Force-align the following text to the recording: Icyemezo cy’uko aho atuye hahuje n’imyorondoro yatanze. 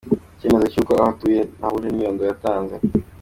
Icyemezo 0.35 0.67
cy’uko 0.73 0.91
aho 0.95 1.09
atuye 1.13 1.41
hahuje 1.61 1.87
n’imyorondoro 1.89 2.27
yatanze. 2.29 2.75